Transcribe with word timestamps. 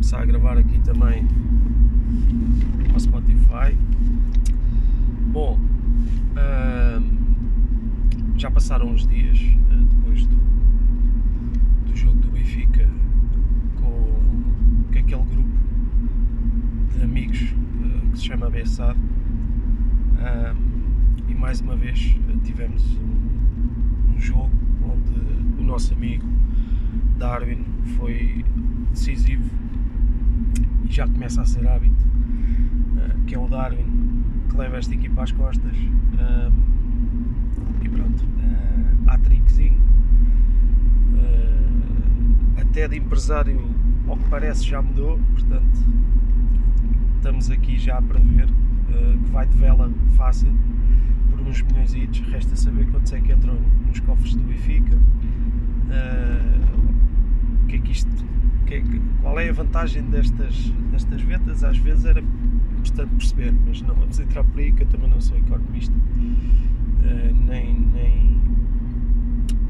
começar 0.00 0.22
a 0.22 0.24
gravar 0.24 0.56
aqui 0.56 0.80
também 0.80 1.28
ao 2.90 2.98
Spotify. 2.98 3.76
Bom, 5.30 5.60
uh, 6.32 7.04
já 8.34 8.50
passaram 8.50 8.86
uns 8.88 9.06
dias 9.06 9.38
uh, 9.38 9.84
depois 9.84 10.24
do, 10.24 10.36
do 11.86 11.94
jogo 11.94 12.16
do 12.16 12.30
Benfica 12.30 12.88
com, 13.78 14.22
com 14.90 14.98
aquele 14.98 15.04
grupo 15.04 15.50
de 16.96 17.02
amigos 17.02 17.42
uh, 17.42 18.10
que 18.10 18.18
se 18.18 18.24
chama 18.24 18.48
Bessado. 18.48 18.98
e 21.28 21.34
mais 21.34 21.60
uma 21.60 21.76
vez 21.76 22.16
tivemos 22.42 22.96
um, 22.96 24.14
um 24.14 24.18
jogo 24.18 24.50
onde 24.82 25.60
o 25.60 25.62
nosso 25.62 25.92
amigo 25.92 26.26
Darwin 27.18 27.62
foi 27.98 28.42
decisivo 28.92 29.60
já 30.90 31.06
começa 31.06 31.40
a 31.40 31.44
ser 31.44 31.66
hábito, 31.68 32.04
uh, 32.04 33.24
que 33.26 33.34
é 33.34 33.38
o 33.38 33.46
Darwin 33.48 34.00
que 34.50 34.56
leva 34.56 34.76
esta 34.76 34.92
equipa 34.94 35.22
às 35.22 35.32
costas. 35.32 35.76
Uh, 35.76 36.52
e 37.82 37.88
pronto, 37.88 38.22
uh, 38.24 39.10
há 39.10 39.18
trickzinho. 39.18 39.80
Uh, 41.14 42.60
até 42.60 42.88
de 42.88 42.98
empresário, 42.98 43.60
ao 44.08 44.16
que 44.16 44.28
parece, 44.28 44.64
já 44.66 44.82
mudou, 44.82 45.18
portanto, 45.32 45.78
estamos 47.16 47.50
aqui 47.50 47.78
já 47.78 47.98
a 47.98 48.02
prever 48.02 48.48
que 49.24 49.30
vai 49.30 49.46
de 49.46 49.56
vela 49.56 49.90
fácil 50.16 50.52
por 51.30 51.40
uns 51.40 51.62
milhões 51.62 51.92
resta 52.28 52.56
saber 52.56 52.86
quantos 52.90 53.12
é 53.12 53.20
que 53.20 53.32
entram 53.32 53.56
nos 53.86 54.00
cofres 54.00 54.34
do 54.34 54.42
Benfica. 54.42 54.98
o 57.62 57.66
que 57.68 57.76
é 57.76 57.78
que 57.78 57.92
isto 57.92 58.10
que 58.66 58.74
é, 58.74 58.82
qual 59.20 59.38
é 59.38 59.48
a 59.48 59.52
vantagem 59.52 60.02
destas, 60.04 60.70
destas 60.90 61.20
vendas? 61.22 61.64
Às 61.64 61.78
vezes 61.78 62.04
era 62.04 62.20
importante 62.20 63.10
perceber, 63.16 63.54
mas 63.66 63.82
não 63.82 63.94
vamos 63.94 64.18
entrar 64.18 64.44
por 64.44 64.58
aí 64.58 64.72
que 64.72 64.82
eu 64.82 64.86
também 64.86 65.08
não 65.10 65.20
sou 65.20 65.36
economista, 65.36 65.94
uh, 65.94 67.34
nem, 67.46 67.74
nem, 67.74 68.40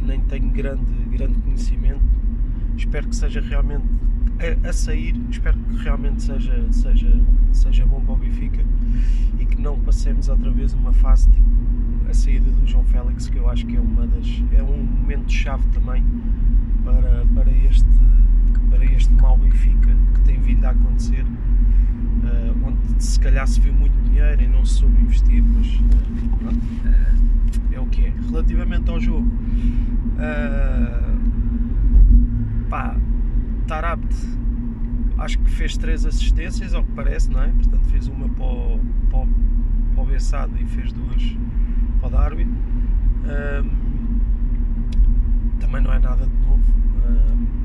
nem 0.03 0.21
tenho 0.21 0.51
grande, 0.51 0.93
grande 1.11 1.39
conhecimento. 1.41 2.03
Espero 2.77 3.09
que 3.09 3.17
seja 3.17 3.41
realmente 3.41 3.85
a, 4.39 4.69
a, 4.69 4.73
sair, 4.73 5.15
espero 5.31 5.59
que 5.59 5.83
realmente 5.83 6.23
seja, 6.23 6.73
seja, 6.73 7.21
seja 7.53 7.87
bom 7.87 8.01
para 8.01 8.15
o 8.15 8.17
Benfica 8.17 8.65
e 9.39 9.45
que 9.45 9.61
não 9.61 9.79
passemos 9.81 10.29
outra 10.29 10.51
vez 10.51 10.73
uma 10.73 10.93
fase 10.93 11.29
tipo 11.31 11.51
a 12.09 12.15
saída 12.15 12.51
do 12.51 12.67
João 12.67 12.85
Félix, 12.85 13.29
que 13.29 13.39
eu 13.39 13.49
acho 13.49 13.65
que 13.67 13.77
é 13.77 13.81
uma 13.81 14.07
das 14.07 14.27
é 14.53 14.63
um 14.63 14.83
momento 14.83 15.31
chave 15.31 15.65
também 15.69 16.03
para, 16.85 17.25
para 17.35 17.53
este 17.53 17.87
para 18.71 18.85
este 18.85 19.13
mau 19.15 19.37
Benfica 19.37 19.91
que 20.15 20.21
tem 20.21 20.41
vindo 20.41 20.65
a 20.65 20.71
acontecer, 20.71 21.25
uh, 21.25 22.67
onde 22.67 23.03
se 23.03 23.19
calhar 23.19 23.47
se 23.47 23.61
viu 23.61 23.75
muito 23.75 23.93
dinheiro 24.05 24.41
e 24.41 24.47
não 24.47 24.65
se 24.65 24.75
soube 24.75 25.03
investir, 25.03 25.43
mas 25.43 25.67
uh, 25.67 26.49
uh, 26.49 27.75
é 27.75 27.81
o 27.81 27.87
que 27.87 28.07
é. 28.07 28.13
Relativamente 28.31 28.89
ao 28.89 29.01
jogo, 29.01 29.29
pá, 32.69 32.97
Tarabt 33.67 34.07
acho 35.19 35.39
que 35.39 35.51
fez 35.51 35.77
três 35.77 36.07
assistências, 36.07 36.73
ao 36.73 36.85
que 36.85 36.93
parece, 36.93 37.31
não 37.31 37.43
é? 37.43 37.49
Portanto, 37.49 37.85
fez 37.91 38.07
uma 38.07 38.29
para 38.29 38.45
o, 38.45 38.81
para 39.11 39.19
o, 39.19 39.29
para 39.95 40.03
o 40.03 40.07
Bessado 40.07 40.53
e 40.59 40.65
fez 40.65 40.93
duas 40.93 41.37
para 41.99 42.09
o 42.09 42.11
Darwin. 42.11 42.55
também 45.59 45.83
não 45.83 45.93
é 45.93 45.99
nada 45.99 46.27
de 46.27 46.47
novo 46.47 47.60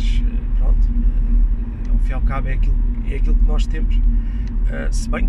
mas 0.00 0.22
eh, 0.24 0.58
pronto, 0.58 0.88
eh, 0.88 1.90
ao 1.90 1.98
fim 1.98 2.10
e 2.10 2.14
ao 2.14 2.20
cabo 2.22 2.48
é 2.48 2.54
aquilo, 2.54 2.76
é 3.08 3.16
aquilo 3.16 3.34
que 3.34 3.44
nós 3.46 3.66
temos. 3.66 4.00
Se 4.92 5.10
bem 5.10 5.28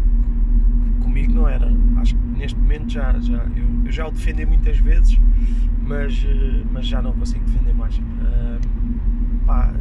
comigo 1.01 1.33
não 1.33 1.49
era, 1.49 1.67
acho 1.97 2.15
que 2.15 2.21
neste 2.37 2.57
momento 2.57 2.91
já, 2.91 3.19
já 3.19 3.43
eu, 3.55 3.85
eu 3.85 3.91
já 3.91 4.07
o 4.07 4.11
defendi 4.11 4.45
muitas 4.45 4.77
vezes, 4.77 5.19
mas, 5.81 6.25
mas 6.71 6.85
já 6.85 7.01
não 7.01 7.11
consigo 7.13 7.43
defender 7.45 7.73
mais. 7.73 7.97
Uh, 7.97 8.59
pá, 9.47 9.73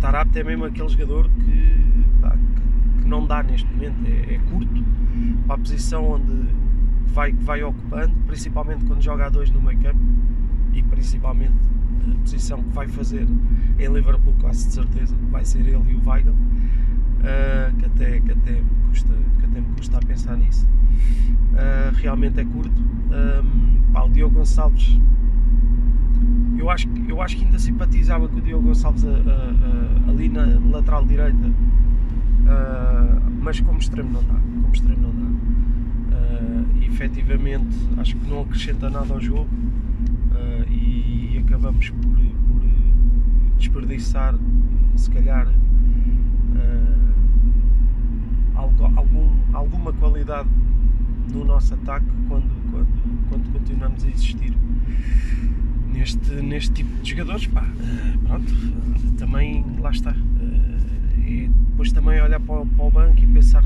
Tarapte 0.00 0.38
é 0.38 0.44
mesmo 0.44 0.64
aquele 0.64 0.88
jogador 0.88 1.28
que, 1.28 1.84
pá, 2.22 2.30
que, 2.30 3.02
que, 3.02 3.08
não 3.08 3.26
dá 3.26 3.42
neste 3.42 3.70
momento, 3.70 4.06
é, 4.06 4.34
é, 4.34 4.38
curto 4.50 4.82
para 5.46 5.56
a 5.56 5.58
posição 5.58 6.12
onde 6.12 6.48
vai, 7.08 7.32
vai 7.34 7.62
ocupando, 7.62 8.14
principalmente 8.26 8.86
quando 8.86 9.02
joga 9.02 9.26
a 9.26 9.28
dois 9.28 9.50
no 9.50 9.60
meio 9.60 9.78
campo 9.80 10.00
e 10.72 10.82
principalmente 10.82 11.52
posição 12.22 12.62
que 12.62 12.70
vai 12.70 12.88
fazer 12.88 13.26
em 13.78 13.92
Liverpool, 13.92 14.34
quase 14.40 14.66
de 14.66 14.74
certeza, 14.74 15.14
vai 15.30 15.44
ser 15.44 15.60
ele 15.60 15.90
e 15.90 15.94
o 15.94 16.08
Weigl, 16.08 16.30
uh, 16.30 17.76
que, 17.78 17.84
até, 17.86 18.20
que, 18.20 18.32
até 18.32 18.52
me 18.52 18.64
custa, 18.88 19.14
que 19.38 19.46
até 19.46 19.60
me 19.60 19.66
custa 19.76 19.98
a 19.98 20.00
pensar 20.00 20.36
nisso. 20.36 20.66
Uh, 21.52 21.94
realmente 21.94 22.40
é 22.40 22.44
curto. 22.44 22.80
Um, 22.80 23.92
pá, 23.92 24.02
o 24.04 24.10
Diogo 24.10 24.38
Gonçalves, 24.38 24.98
eu 26.58 26.70
acho, 26.70 26.88
eu 27.08 27.20
acho 27.20 27.36
que 27.36 27.44
ainda 27.44 27.58
simpatizava 27.58 28.28
com 28.28 28.38
o 28.38 28.40
Diogo 28.40 28.68
Gonçalves 28.68 29.04
a, 29.04 29.08
a, 29.08 29.12
a, 29.12 30.10
ali 30.10 30.28
na 30.28 30.46
lateral 30.70 31.04
direita, 31.04 31.46
uh, 31.46 33.30
mas 33.42 33.60
como 33.60 33.78
extremo 33.78 34.10
não 34.10 34.22
dá. 34.22 34.34
Como 34.34 34.72
extremo 34.72 35.02
não 35.02 35.10
dá. 35.10 36.16
Uh, 36.16 36.82
efetivamente, 36.82 37.76
acho 37.98 38.16
que 38.16 38.30
não 38.30 38.42
acrescenta 38.42 38.88
nada 38.88 39.12
ao 39.12 39.20
jogo 39.20 39.48
acabamos 41.62 41.90
por, 41.90 42.16
por 42.48 42.60
desperdiçar, 43.56 44.34
se 44.96 45.08
calhar, 45.10 45.46
uh, 45.46 45.52
algum, 48.96 49.30
alguma 49.52 49.92
qualidade 49.92 50.48
no 51.32 51.44
nosso 51.44 51.74
ataque 51.74 52.06
quando, 52.26 52.50
quando, 52.68 53.28
quando 53.28 53.52
continuamos 53.52 54.04
a 54.04 54.08
existir 54.08 54.52
neste, 55.92 56.34
neste 56.34 56.72
tipo 56.72 57.00
de 57.00 57.10
jogadores. 57.10 57.46
Pá, 57.46 57.62
uh, 57.62 58.18
pronto, 58.26 58.52
uh, 58.52 59.12
também 59.12 59.64
lá 59.78 59.92
está. 59.92 60.16
e 61.24 61.48
depois 61.70 61.92
também 61.92 62.20
olhar 62.20 62.40
para, 62.40 62.66
para 62.66 62.84
o 62.84 62.90
banco 62.90 63.22
e 63.22 63.26
pensar 63.28 63.64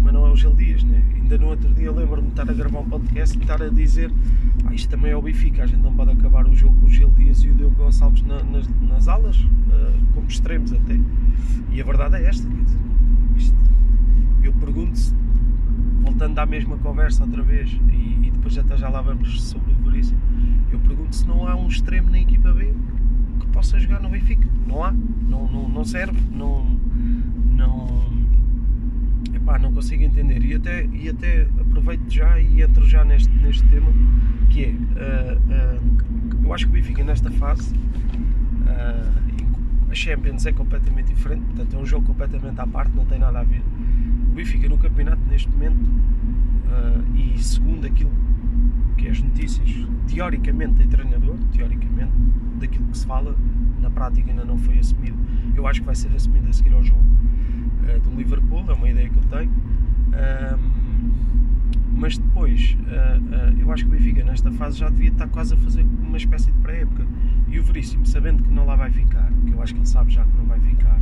também 0.00 0.14
não 0.14 0.26
é 0.26 0.30
o 0.30 0.36
Gil 0.36 0.54
Dias, 0.54 0.82
né? 0.82 1.04
Ainda 1.14 1.36
no 1.36 1.48
outro 1.48 1.68
dia 1.74 1.92
lembro-me 1.92 2.28
de 2.28 2.32
estar 2.32 2.48
a 2.48 2.54
gravar 2.54 2.78
um 2.80 2.88
podcast 2.88 3.36
e 3.36 3.40
estar 3.42 3.62
a 3.62 3.68
dizer 3.68 4.10
ah, 4.64 4.74
isto 4.74 4.88
também 4.88 5.12
é 5.12 5.16
o 5.16 5.20
Benfica, 5.20 5.62
a 5.62 5.66
gente 5.66 5.82
não 5.82 5.92
pode 5.92 6.10
acabar 6.12 6.46
o 6.46 6.56
jogo 6.56 6.74
com 6.80 6.86
o 6.86 6.90
Gil 6.90 7.10
Dias 7.10 7.44
e 7.44 7.50
o 7.50 7.54
Diogo 7.54 7.74
Gonçalves 7.76 8.22
na, 8.22 8.42
nas, 8.42 8.66
nas 8.80 9.08
alas, 9.08 9.36
uh, 9.36 10.14
como 10.14 10.26
extremos 10.26 10.72
até. 10.72 10.98
E 11.70 11.80
a 11.80 11.84
verdade 11.84 12.16
é 12.16 12.26
esta, 12.26 12.48
quer 12.48 12.64
dizer, 12.64 12.78
isto, 13.36 13.56
eu 14.42 14.52
pergunto-se, 14.54 15.14
voltando 16.00 16.38
à 16.38 16.46
mesma 16.46 16.78
conversa 16.78 17.22
outra 17.24 17.42
vez, 17.42 17.70
e, 17.90 18.26
e, 18.26 18.30
depois 18.30 18.56
até 18.56 18.76
já 18.78 18.88
lá 18.88 19.02
vamos 19.02 19.42
sobre 19.42 19.72
o 19.72 19.90
Veríssimo, 19.90 20.18
eu 20.72 20.78
pergunto 20.80 21.14
se 21.14 21.26
não 21.26 21.46
há 21.46 21.54
um 21.54 21.68
extremo 21.68 22.10
na 22.10 22.18
equipa 22.18 22.50
B 22.52 22.72
que 23.38 23.46
possa 23.48 23.78
jogar 23.78 24.00
no 24.00 24.08
Benfica. 24.08 24.48
Não 24.66 24.82
há, 24.82 24.92
não, 24.92 25.46
não, 25.46 25.68
não 25.68 25.84
serve, 25.84 26.18
não, 26.30 26.64
não 27.54 28.09
Epá, 29.50 29.58
não 29.58 29.72
consigo 29.72 30.04
entender. 30.04 30.44
E 30.44 30.54
até, 30.54 30.86
e 30.86 31.08
até 31.08 31.42
aproveito 31.60 32.08
já 32.08 32.38
e 32.38 32.62
entro 32.62 32.86
já 32.86 33.04
neste, 33.04 33.32
neste 33.38 33.66
tema, 33.68 33.90
que 34.48 34.64
é, 34.64 34.68
uh, 34.68 35.38
uh, 35.38 36.44
eu 36.44 36.54
acho 36.54 36.66
que 36.66 36.70
o 36.70 36.74
Benfica 36.74 37.02
nesta 37.02 37.32
fase, 37.32 37.74
uh, 37.74 39.90
a 39.90 39.94
Champions 39.94 40.46
é 40.46 40.52
completamente 40.52 41.12
diferente, 41.12 41.42
portanto 41.46 41.74
é 41.74 41.78
um 41.80 41.84
jogo 41.84 42.06
completamente 42.06 42.60
à 42.60 42.66
parte, 42.66 42.94
não 42.94 43.04
tem 43.04 43.18
nada 43.18 43.40
a 43.40 43.42
ver. 43.42 43.60
O 44.30 44.34
Benfica 44.34 44.68
no 44.68 44.78
campeonato 44.78 45.20
neste 45.28 45.48
momento, 45.48 45.90
e 47.16 47.36
segundo 47.42 47.84
aquilo 47.84 48.12
que 48.96 49.08
é 49.08 49.10
as 49.10 49.20
notícias, 49.20 49.68
teoricamente 50.06 50.74
tem 50.74 50.86
treinador, 50.86 51.36
teoricamente, 51.52 52.12
daquilo 52.60 52.86
que 52.86 52.98
se 52.98 53.04
fala, 53.04 53.34
na 53.80 53.90
prática 53.90 54.30
ainda 54.30 54.44
não 54.44 54.56
foi 54.56 54.78
assumido. 54.78 55.18
Eu 55.56 55.66
acho 55.66 55.80
que 55.80 55.86
vai 55.86 55.96
ser 55.96 56.14
assumido 56.14 56.48
a 56.48 56.52
seguir 56.52 56.72
ao 56.72 56.84
jogo 56.84 57.10
uh, 57.96 58.00
do 58.00 58.16
Liverpool, 58.16 58.64
é 58.68 58.72
uma 58.72 58.88
ideia 58.88 59.08
que 59.08 59.16
eu 59.16 59.22
tenho. 59.24 59.50
mas 61.92 62.16
depois, 62.16 62.76
uh, 62.80 63.60
eu 63.60 63.70
acho 63.72 63.84
que 63.84 63.94
o 63.94 63.98
Benfica 63.98 64.24
nesta 64.24 64.50
fase 64.52 64.78
já 64.78 64.88
devia 64.88 65.10
estar 65.10 65.28
quase 65.28 65.54
a 65.54 65.56
fazer 65.56 65.84
uma 66.02 66.16
espécie 66.16 66.50
de 66.50 66.58
pré-época. 66.58 67.06
E 67.48 67.58
o 67.58 67.62
Veríssimo, 67.62 68.06
sabendo 68.06 68.42
que 68.42 68.50
não 68.50 68.64
lá 68.64 68.76
vai 68.76 68.90
ficar, 68.90 69.30
que 69.46 69.52
eu 69.52 69.62
acho 69.62 69.74
que 69.74 69.80
ele 69.80 69.88
sabe 69.88 70.12
já 70.12 70.24
que 70.24 70.36
não 70.36 70.44
vai 70.44 70.60
ficar, 70.60 71.00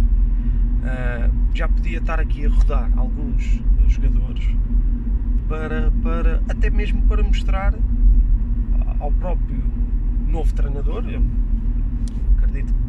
já 1.55 1.69
podia 1.69 1.99
estar 1.99 2.19
aqui 2.19 2.47
a 2.47 2.49
rodar 2.49 2.91
alguns 2.97 3.61
jogadores 3.89 4.49
para, 5.49 5.91
para 6.03 6.43
até 6.49 6.71
mesmo 6.71 7.03
para 7.03 7.23
mostrar 7.23 7.75
ao 9.01 9.13
próprio 9.13 9.63
novo 10.29 10.53
treinador, 10.55 11.05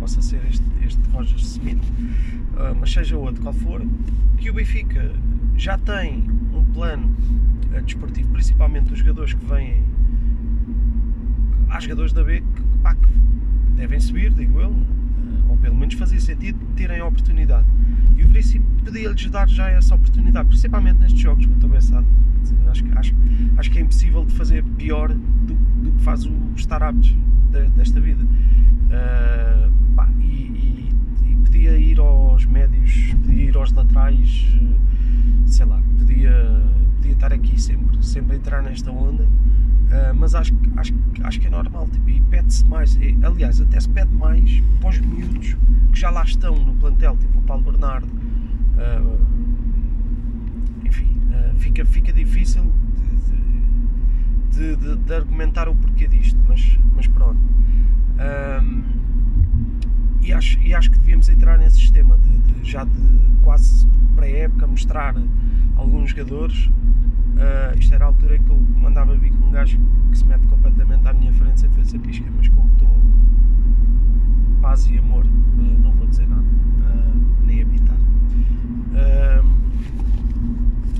possa 0.10 0.22
ser 0.24 0.42
este, 0.50 0.66
este 0.84 1.00
Roger 1.12 1.38
Smith, 1.38 1.84
uh, 2.56 2.76
mas 2.80 2.92
seja 2.92 3.16
outro 3.16 3.44
qual 3.44 3.54
for, 3.54 3.82
que 4.38 4.50
o 4.50 4.54
Benfica 4.54 5.14
já 5.56 5.78
tem 5.78 6.24
um 6.52 6.66
plano 6.74 7.16
uh, 7.72 7.82
desportivo, 7.84 8.30
principalmente 8.30 8.92
os 8.92 9.00
jogadores 9.00 9.34
que 9.34 9.46
vêm. 9.46 9.84
Há 11.70 11.80
jogadores 11.80 12.12
da 12.12 12.24
B 12.24 12.42
que, 12.42 12.62
pá, 12.82 12.96
que 12.96 13.08
devem 13.76 14.00
subir, 14.00 14.34
digo 14.34 14.60
eu, 14.60 14.76
ao 15.48 15.56
pé 15.58 15.68
pelo 15.68 15.76
menos 15.76 15.94
fazia 15.94 16.20
sentido 16.20 16.58
terem 16.76 17.00
a 17.02 17.06
oportunidade. 17.06 17.68
E 18.18 18.24
o 18.24 18.28
Veríssimo 18.28 18.66
podia-lhes 18.84 19.30
dar 19.30 19.48
já 19.48 19.70
essa 19.70 19.94
oportunidade, 19.94 20.50
principalmente 20.50 20.98
nestes 20.98 21.22
jogos 21.22 21.46
contra 21.46 21.68
o 21.68 21.70
Bessado. 21.70 22.08
Acho, 22.72 22.84
acho, 22.98 23.16
acho 23.58 23.72
que 23.72 23.78
é 23.78 23.82
impossível 23.84 24.26
de 24.26 24.34
fazer 24.34 24.64
pior 24.64 25.10
do, 25.10 25.54
do 25.54 25.92
que 25.92 26.02
faz 26.02 26.26
os 26.26 26.60
startups 26.62 27.16
de, 27.52 27.68
desta 27.72 28.00
vida. 28.00 28.24
Uh, 28.24 29.89
podia 31.69 31.77
ir 31.77 32.00
aos 32.00 32.45
médios, 32.45 33.13
podia 33.21 33.44
ir 33.44 33.56
aos 33.56 33.71
laterais, 33.71 34.48
sei 35.45 35.66
lá, 35.66 35.80
podia, 36.00 36.63
podia 36.95 37.12
estar 37.13 37.31
aqui 37.31 37.62
sempre, 37.62 38.04
sempre 38.04 38.33
a 38.33 38.36
entrar 38.38 38.63
nesta 38.63 38.92
onda. 38.92 39.24
Uh, 39.24 40.16
mas 40.16 40.36
acho, 40.36 40.54
acho, 40.77 40.94
acho 41.24 41.39
que 41.39 41.48
é 41.48 41.50
normal 41.50 41.88
tipo, 41.88 42.07
e 42.10 42.21
pede-se 42.21 42.63
mais, 42.66 42.95
e, 42.95 43.18
aliás, 43.24 43.60
até 43.60 43.80
se 43.80 43.89
pede 43.89 44.13
mais 44.13 44.62
para 44.80 44.89
os 44.89 45.00
miúdos 45.00 45.57
que 45.92 46.00
já 46.00 46.12
lá 46.12 46.24
estão 46.24 46.56
no 46.56 46.75
plantel, 46.75 47.18
tipo 47.18 47.39
o 47.39 47.42
Paulo 47.44 47.63
Bernardo. 47.63 48.07
Uh, 48.07 49.19
enfim, 50.86 51.07
uh, 51.31 51.56
fica, 51.57 51.86
fica 51.86 52.13
difícil 52.13 52.71
de, 54.51 54.75
de, 54.75 54.95
de, 54.95 55.13
argumentar 55.13 55.68
o 55.68 55.75
porquê 55.75 56.07
disto, 56.07 56.39
mas, 56.48 56.80
mas 56.95 57.07
pronto. 57.07 57.39
E, 60.21 60.33
acho, 60.33 60.60
e 60.60 60.74
acho 60.74 60.92
que 60.92 60.98
devíamos 60.98 61.30
entrar 61.30 61.57
nesse 61.57 61.77
sistema 61.77 62.18
de, 62.18 62.54
de 62.54 62.69
já 62.69 62.83
de 62.83 63.19
quase 63.42 63.88
pré-época 64.16 64.68
mostrar 64.68 65.16
alguns 65.75 66.12
jogadores 66.12 66.69
Uh, 67.39 67.77
isto 67.80 67.95
era 67.95 68.04
a 68.04 68.07
altura 68.07 68.36
em 68.36 68.44
que 68.44 68.50
eu 68.50 68.60
mandava 68.81 69.16
vir 69.16 69.31
com 69.31 69.48
um 69.48 69.51
gajo 69.51 69.80
que 70.12 70.18
se 70.18 70.25
mete 70.25 70.45
completamente 70.48 71.07
à 71.07 71.13
minha 71.13 71.31
frente 71.31 71.62
sem 71.62 71.69
fazer 71.69 71.98
pisca, 72.00 72.25
mas 72.36 72.50
como 72.50 72.69
estou 72.74 72.89
paz 74.62 74.89
e 74.89 74.98
amor, 74.98 75.25
uh, 75.25 75.80
não 75.81 75.92
vou 75.94 76.06
dizer 76.06 76.27
nada, 76.27 76.42
uh, 76.42 77.45
nem 77.45 77.62
habitar. 77.62 77.95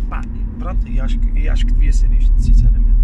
Pá, 0.10 0.22
pronto, 0.58 0.88
e 0.88 1.02
acho, 1.02 1.20
que, 1.20 1.40
e 1.40 1.50
acho 1.50 1.66
que 1.66 1.74
devia 1.74 1.92
ser 1.92 2.12
isto, 2.14 2.34
sinceramente. 2.38 2.98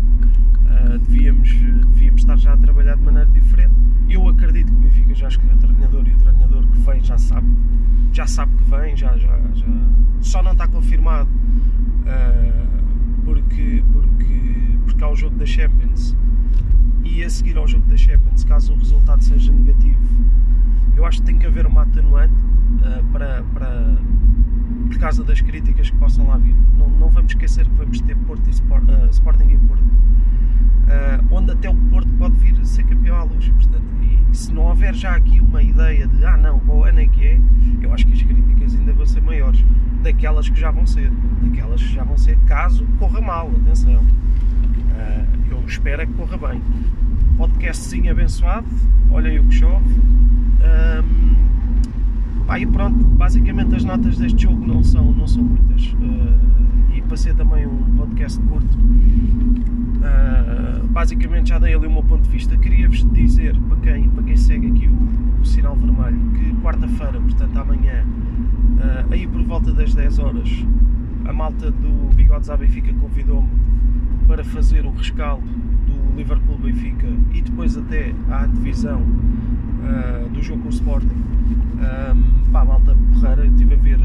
devíamos, 1.05 1.49
devíamos 1.93 2.21
estar 2.21 2.37
já 2.37 2.53
a 2.53 2.57
trabalhar 2.57 2.95
de 2.95 3.03
maneira 3.03 3.29
diferente. 3.31 3.73
Eu 4.09 4.29
acredito 4.29 4.71
que 4.71 4.77
o 4.77 4.79
Benfica 4.79 5.13
já 5.13 5.27
escolheu 5.27 5.55
o 5.55 5.59
treinador 5.59 6.07
e 6.07 6.13
o 6.13 6.17
treinador 6.17 6.65
que 6.67 6.79
vem 6.79 7.03
já 7.03 7.17
sabe, 7.17 7.47
já 8.25 8.27
sabe 8.27 8.55
que 8.55 8.63
vem, 8.63 8.97
já, 8.97 9.15
já, 9.17 9.39
já 9.53 9.65
só 10.19 10.41
não 10.41 10.53
está 10.53 10.67
confirmado. 10.67 11.29
Uh, 11.29 13.23
porque, 13.23 13.83
porque, 13.91 14.77
porque 14.83 15.03
há 15.03 15.09
o 15.09 15.15
jogo 15.15 15.35
da 15.37 15.45
Champions 15.45 16.15
e 17.03 17.23
a 17.23 17.29
seguir 17.29 17.57
ao 17.57 17.67
jogo 17.67 17.85
da 17.87 17.97
Champions, 17.97 18.43
caso 18.43 18.73
o 18.73 18.77
resultado 18.77 19.23
seja 19.23 19.51
negativo, 19.51 19.99
eu 20.95 21.05
acho 21.05 21.19
que 21.19 21.25
tem 21.25 21.37
que 21.37 21.45
haver 21.45 21.65
uma 21.65 21.83
atenuante 21.83 22.33
uh, 22.33 23.03
para, 23.11 23.43
para, 23.53 23.97
por 24.87 24.97
causa 24.99 25.23
das 25.23 25.41
críticas 25.41 25.89
que 25.89 25.97
possam 25.97 26.27
lá 26.27 26.37
vir. 26.37 26.55
Não, 26.77 26.89
não 26.89 27.09
vamos 27.09 27.31
esquecer 27.31 27.65
que 27.65 27.75
vamos 27.75 28.01
ter 28.01 28.15
Porto 28.17 28.47
e 28.47 28.51
Sport, 28.51 28.83
uh, 28.87 29.09
Sporting 29.09 29.49
e 29.49 29.57
Porto, 29.57 29.83
uh, 30.85 31.25
onde 31.31 31.51
até 31.51 31.69
o 31.69 31.75
Porto 31.75 32.11
pode 32.13 32.35
vir 32.37 32.59
a 32.59 32.65
ser 32.65 32.83
campeão 32.83 33.17
à 33.17 33.23
luz. 33.23 33.49
Portanto, 33.49 33.85
e 34.31 34.35
se 34.35 34.53
não 34.53 34.63
houver 34.63 34.93
já 34.93 35.15
aqui 35.15 35.39
uma 35.39 35.61
ideia 35.61 36.07
de 36.07 36.25
ah 36.25 36.37
não, 36.37 36.59
qual 36.59 36.85
ano 36.85 36.99
é 36.99 37.07
que 37.07 37.25
é, 37.25 37.39
eu 37.81 37.93
acho 37.93 38.05
que 38.05 38.13
as 38.13 38.21
críticas 38.21 38.75
ainda 38.75 38.93
vão 38.93 39.05
ser 39.05 39.21
maiores 39.21 39.63
daquelas 40.03 40.47
que 40.47 40.59
já 40.59 40.69
vão 40.69 40.85
ser, 40.85 41.11
daquelas 41.41 41.81
que 41.81 41.93
já 41.93 42.03
vão 42.03 42.17
ser 42.17 42.37
caso 42.45 42.85
corra 42.99 43.19
mal, 43.21 43.51
atenção. 43.61 43.95
Uh, 43.95 45.25
eu 45.49 45.63
espero 45.65 46.01
é 46.01 46.05
que 46.05 46.13
corra 46.13 46.37
bem. 46.37 46.61
Podcastzinho 47.37 48.11
abençoado, 48.11 48.67
olhem 49.09 49.39
o 49.39 49.45
que 49.45 49.55
chove. 49.55 49.85
Um, 50.61 51.35
e 52.57 52.65
pronto, 52.67 53.03
basicamente 53.03 53.75
as 53.75 53.83
notas 53.83 54.17
deste 54.17 54.43
jogo 54.43 54.65
não 54.65 54.83
são, 54.83 55.11
não 55.11 55.27
são 55.27 55.43
muitas. 55.43 55.87
Uh, 55.93 56.95
e 56.95 57.01
para 57.01 57.17
ser 57.17 57.35
também 57.35 57.65
um 57.65 57.83
podcast 57.97 58.39
curto, 58.41 58.77
uh, 60.05 60.87
basicamente 60.87 61.49
já 61.49 61.59
dei 61.59 61.73
ali 61.73 61.87
o 61.87 61.91
meu 61.91 62.03
ponto 62.03 62.23
de 62.23 62.29
vista. 62.29 62.55
Queria-vos 62.57 63.03
dizer, 63.11 63.55
para 63.61 63.77
quem, 63.77 64.09
para 64.09 64.23
quem 64.23 64.37
segue 64.37 64.67
aqui 64.67 64.87
o, 64.87 65.41
o 65.41 65.45
sinal 65.45 65.75
vermelho, 65.75 66.19
que 66.33 66.53
quarta-feira, 66.61 67.19
portanto 67.19 67.57
amanhã, 67.57 68.05
Uh, 68.75 69.13
aí 69.13 69.25
por 69.25 69.41
volta 69.43 69.71
das 69.71 69.93
10 69.93 70.19
horas, 70.19 70.65
a 71.25 71.31
malta 71.31 71.71
do 71.71 72.13
Bigodes 72.13 72.49
à 72.49 72.57
Benfica 72.57 72.93
convidou-me 72.93 73.47
para 74.27 74.43
fazer 74.43 74.85
o 74.85 74.91
rescaldo 74.91 75.47
do 75.47 76.15
Liverpool 76.17 76.57
Benfica 76.57 77.07
e 77.33 77.41
depois 77.41 77.77
até 77.77 78.13
à 78.29 78.45
divisão 78.45 79.01
uh, 79.01 80.29
do 80.29 80.43
jogo 80.43 80.63
com 80.63 80.67
o 80.67 80.71
Sporting. 80.71 81.07
Um, 81.07 82.51
pá, 82.51 82.65
malta 82.65 82.95
porreira, 83.13 83.45
estive 83.47 83.75
a 83.75 83.77
ver, 83.77 83.99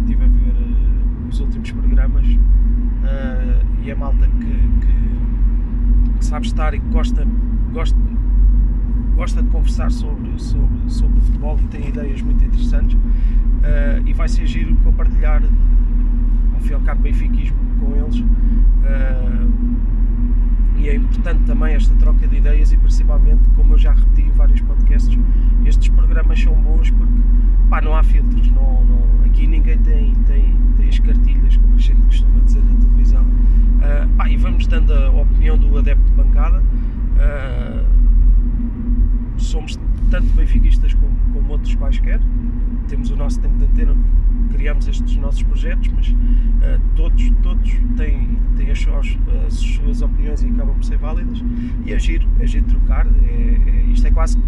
estive 0.00 0.24
a 0.24 0.28
ver 0.28 0.52
uh, 0.52 1.28
os 1.28 1.40
últimos 1.40 1.70
programas 1.70 2.26
uh, 2.26 3.66
e 3.82 3.90
é 3.90 3.94
malta 3.94 4.26
que, 4.26 4.86
que, 4.86 6.18
que, 6.18 6.24
sabe 6.38 6.46
estar 6.46 6.74
e 6.74 6.78
gosta, 6.78 7.26
gosta, 7.72 7.96
gosta 9.16 9.42
de 9.42 9.48
conversar 9.48 9.90
sobre, 9.90 10.38
sobre, 10.38 10.78
sobre 10.88 11.20
futebol 11.20 11.58
e 11.60 11.66
tem 11.66 11.88
ideias 11.88 12.22
muito 12.22 12.44
interessantes 12.44 12.94
uh, 12.94 14.06
e 14.06 14.12
vai 14.12 14.28
ser 14.28 14.46
giro 14.46 14.76
compartilhar 14.84 15.42
e 15.42 16.72
ao 16.72 16.80
cabo 16.82 17.02
benfiquismo 17.02 17.56
com 17.80 17.96
eles. 17.96 18.20
Uh, 18.20 19.50
e 20.76 20.88
é 20.88 20.94
importante 20.94 21.42
também 21.44 21.74
esta 21.74 21.94
troca 21.96 22.28
de 22.28 22.36
ideias 22.36 22.72
e 22.72 22.76
principalmente, 22.76 23.40
como 23.56 23.74
eu 23.74 23.78
já 23.78 23.92
repeti 23.92 24.22
em 24.22 24.30
vários 24.30 24.60
podcasts, 24.60 25.18
estes 25.64 25.88
programas 25.88 26.40
são 26.40 26.54
bons 26.54 26.90
porque 26.90 27.20
pá, 27.68 27.80
não 27.80 27.96
há 27.96 28.02
filtros, 28.04 28.48
não, 28.50 28.84
não, 28.84 29.24
aqui 29.24 29.46
ninguém 29.46 29.78
tem, 29.78 30.14
tem, 30.26 30.54
tem 30.76 30.88
as 30.88 30.98
cartilhas, 31.00 31.56
como 31.56 31.74
a 31.74 31.78
gente 31.78 32.00
costuma 32.02 32.40
dizer 32.44 32.62
na 32.62 32.74
televisão, 32.80 33.24
uh, 33.78 34.08
pá, 34.16 34.28
e 34.28 34.36
vamos 34.36 34.66
dando 34.66 34.92
a 34.92 35.10
opinião 35.10 35.56
do 35.56 35.76
adepto 35.78 36.04
de 36.04 36.12
bancada. 36.12 36.60
Uh, 36.60 37.86
somos 39.38 39.78
tanto 40.10 40.26
benfiquistas 40.34 40.94
como, 40.94 41.14
como 41.32 41.52
outros 41.52 41.74
quaisquer, 41.74 42.20
temos 42.88 43.10
o 43.10 43.16
nosso 43.16 43.40
tempo 43.40 43.56
de 43.58 43.64
antena, 43.64 43.96
criamos 44.50 44.88
estes 44.88 45.16
nossos 45.16 45.42
projetos, 45.42 45.88
mas 45.88 46.08
uh, 46.08 46.80
todos, 46.96 47.30
todos 47.42 47.70
têm, 47.96 48.38
têm 48.56 48.70
as, 48.70 48.80
suas, 48.80 49.18
as 49.46 49.54
suas 49.54 50.02
opiniões 50.02 50.42
e 50.42 50.48
acabam 50.48 50.74
por 50.74 50.84
ser 50.84 50.98
válidas. 50.98 51.42
E 51.84 51.92
é 51.92 51.98
giro, 51.98 52.26
é 52.40 52.60
trocar. 52.62 53.06
É, 53.06 53.70
é, 53.70 53.84
isto 53.92 54.06
é 54.06 54.10
quase 54.10 54.38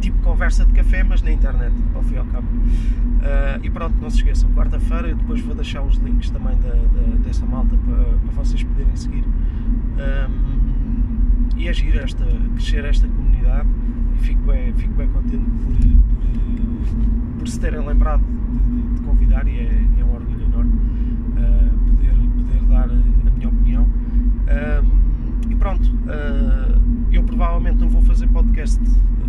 tipo 0.00 0.18
conversa 0.42 0.64
de 0.64 0.72
café, 0.72 1.04
mas 1.04 1.22
na 1.22 1.30
internet, 1.30 1.72
ao 1.94 2.02
fim 2.02 2.14
e 2.14 2.18
ao 2.18 2.24
cabo. 2.24 2.48
Uh, 2.48 3.60
e 3.62 3.70
pronto, 3.70 3.94
não 4.00 4.10
se 4.10 4.16
esqueçam, 4.16 4.50
quarta-feira 4.50 5.08
eu 5.08 5.14
depois 5.14 5.40
vou 5.40 5.54
deixar 5.54 5.82
os 5.82 5.98
links 5.98 6.30
também 6.30 6.58
da, 6.58 6.70
da, 6.70 7.16
dessa 7.24 7.46
malta 7.46 7.76
para, 7.76 8.02
para 8.02 8.42
vocês 8.42 8.60
poderem 8.64 8.96
seguir. 8.96 9.24
Um, 9.24 11.46
e 11.56 11.68
é 11.68 11.72
giro 11.72 11.96
esta, 12.00 12.26
crescer 12.56 12.84
esta 12.84 13.06
comunidade 13.06 13.68
e 14.16 14.24
fico 14.24 14.42
bem, 14.42 14.72
fico 14.72 14.92
bem 14.94 15.06
contente 15.10 15.44
por, 15.44 15.76
por 15.76 17.38
por 17.38 17.48
se 17.48 17.60
terem 17.60 17.86
lembrado 17.86 18.22
de, 18.22 18.94
de 18.94 19.00
convidar 19.02 19.46
e 19.46 19.58
é, 19.58 19.84
é, 20.00 20.04
um 20.04 20.14
orgulho 20.14 20.44
enorme 20.44 20.72
uh, 20.72 21.78
poder, 21.86 22.14
poder 22.14 22.62
dar 22.68 22.90
a 22.90 23.30
minha 23.30 23.48
opinião. 23.48 23.84
Uh, 23.84 25.50
e 25.50 25.54
pronto, 25.54 25.88
uh, 25.88 26.80
eu 27.12 27.22
provavelmente 27.22 27.78
não 27.78 27.88
vou 27.88 28.01
fazer 28.12 28.28
podcast 28.28 28.78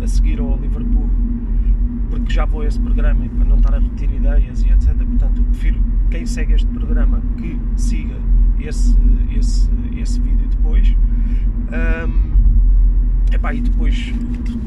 a 0.02 0.06
seguir 0.06 0.38
ao 0.38 0.58
Liverpool 0.58 1.08
porque 2.10 2.30
já 2.30 2.44
vou 2.44 2.60
a 2.60 2.66
esse 2.66 2.78
programa 2.78 3.24
e 3.24 3.30
para 3.30 3.46
não 3.46 3.56
estar 3.56 3.74
a 3.74 3.78
repetir 3.78 4.12
ideias 4.12 4.62
e 4.62 4.68
etc. 4.68 4.94
Portanto, 4.94 5.38
eu 5.38 5.44
prefiro 5.44 5.82
quem 6.10 6.26
segue 6.26 6.52
este 6.52 6.66
programa 6.66 7.22
que 7.38 7.58
siga 7.78 8.14
esse, 8.60 8.94
esse, 9.34 9.70
esse 9.96 10.20
vídeo 10.20 10.46
depois. 10.50 10.94
Um, 11.72 12.34
Epá, 13.32 13.54
e 13.54 13.62
depois, 13.62 14.12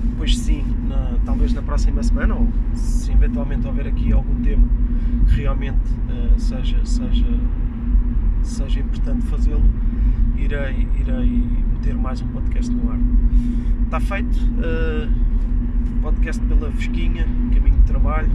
depois 0.09 0.35
sim, 0.35 0.65
na, 0.89 1.19
talvez 1.23 1.53
na 1.53 1.61
próxima 1.61 2.01
semana, 2.01 2.33
ou 2.33 2.47
se 2.73 3.11
eventualmente 3.11 3.67
houver 3.67 3.85
aqui 3.85 4.11
algum 4.11 4.41
tema 4.41 4.67
que 5.27 5.41
realmente 5.41 5.77
uh, 6.09 6.39
seja, 6.39 6.83
seja, 6.83 7.39
seja 8.41 8.79
importante 8.79 9.27
fazê-lo, 9.27 9.63
irei, 10.37 10.87
irei 10.99 11.43
meter 11.73 11.95
mais 11.95 12.21
um 12.21 12.27
podcast 12.27 12.73
no 12.73 12.91
ar. 12.91 12.99
Está 13.85 13.99
feito. 13.99 14.37
Uh, 14.37 15.27
podcast 16.01 16.41
pela 16.45 16.71
Fesquinha, 16.71 17.25
caminho 17.53 17.75
de 17.77 17.83
trabalho, 17.83 18.29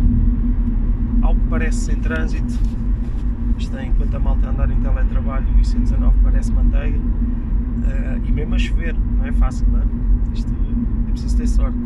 ao 1.22 1.34
que 1.34 1.40
parece 1.48 1.78
sem 1.78 1.96
trânsito. 1.96 2.58
Isto 3.56 3.76
é, 3.76 3.86
enquanto 3.86 4.14
a 4.14 4.18
malta 4.18 4.50
andar 4.50 4.70
em 4.70 4.80
teletrabalho, 4.80 5.46
o 5.46 5.58
I-119 5.60 6.12
parece 6.22 6.52
manteiga. 6.52 6.98
Uh, 6.98 8.26
e 8.26 8.32
mesmo 8.32 8.54
a 8.54 8.58
chover, 8.58 8.94
não 8.94 9.24
é 9.24 9.32
fácil, 9.32 9.66
não 9.68 9.80
é? 9.80 9.84
Isto 10.34 10.52
é 11.08 11.10
preciso 11.12 11.36
ter 11.36 11.46
sorte. 11.46 11.78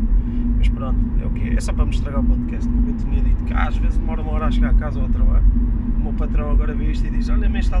Mas 0.57 0.67
pronto, 0.69 0.99
é 1.21 1.25
o 1.25 1.29
que 1.29 1.49
é. 1.49 1.53
É 1.53 1.61
só 1.61 1.71
para 1.71 1.85
me 1.85 1.91
estragar 1.91 2.19
o 2.19 2.23
podcast, 2.23 2.67
como 2.67 2.89
eu 2.89 2.95
tinha 2.95 3.21
dito, 3.21 3.43
que 3.43 3.53
às 3.53 3.77
vezes 3.77 3.97
demora 3.97 4.21
uma 4.21 4.31
hora 4.31 4.47
a 4.47 4.51
chegar 4.51 4.71
a 4.71 4.73
casa 4.73 4.99
ou 4.99 5.05
ao 5.05 5.11
trabalho. 5.11 5.45
O 5.97 5.99
meu 5.99 6.13
patrão 6.13 6.51
agora 6.51 6.73
vê 6.73 6.91
isto 6.91 7.05
e 7.05 7.11
diz: 7.11 7.29
Olha, 7.29 7.47
mas 7.47 7.65
está 7.65 7.79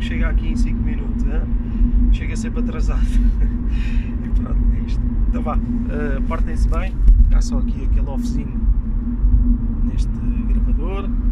chega 0.00 0.28
aqui 0.28 0.48
em 0.48 0.56
5 0.56 0.82
minutos, 0.82 1.22
hein? 1.24 1.42
chega 2.12 2.36
sempre 2.36 2.60
atrasado. 2.60 3.00
e 4.24 4.28
pronto, 4.40 4.58
é 4.76 4.80
isto. 4.86 5.02
Então 5.28 5.42
vá, 5.42 5.56
uh, 5.56 6.22
portem-se 6.26 6.68
bem, 6.68 6.94
há 7.32 7.40
só 7.40 7.58
aqui 7.58 7.84
aquele 7.90 8.08
offzinho 8.08 8.60
neste 9.84 10.08
gravador. 10.48 11.08